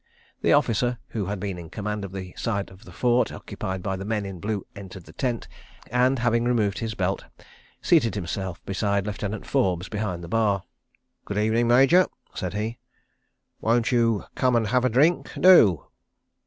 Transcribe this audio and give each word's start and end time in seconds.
The 0.41 0.51
officer 0.53 0.97
who 1.09 1.27
had 1.27 1.39
been 1.39 1.59
in 1.59 1.69
command 1.69 2.03
of 2.03 2.11
the 2.11 2.33
side 2.35 2.71
of 2.71 2.85
the 2.85 2.91
fort 2.91 3.31
occupied 3.31 3.83
by 3.83 3.95
the 3.97 4.03
men 4.03 4.25
in 4.25 4.39
blue 4.39 4.65
entered 4.75 5.03
the 5.03 5.13
tent 5.13 5.47
and, 5.91 6.17
having 6.17 6.43
removed 6.43 6.79
his 6.79 6.95
belt, 6.95 7.25
seated 7.83 8.15
himself 8.15 8.65
beside 8.65 9.05
Lieutenant 9.05 9.45
Forbes, 9.45 9.89
behind 9.89 10.23
the 10.23 10.27
bar. 10.27 10.63
"Good 11.25 11.37
evening, 11.37 11.67
Major," 11.67 12.07
said 12.33 12.55
he; 12.55 12.79
"won't 13.59 13.91
you 13.91 14.23
come 14.33 14.55
and 14.55 14.65
have 14.69 14.83
a 14.83 14.89
drink?... 14.89 15.33
Do!" 15.39 15.85